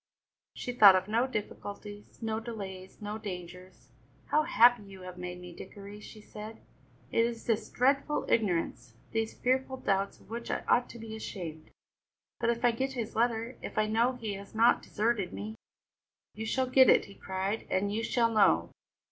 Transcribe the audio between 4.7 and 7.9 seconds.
you have made me, Dickory!" she said. "It is this